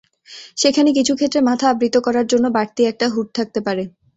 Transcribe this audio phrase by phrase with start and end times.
[0.57, 3.83] সেখানে কিছু ক্ষেত্রে মাথা আবৃত করার জন্য বাড়তি একটা হুড থাকতে পারে।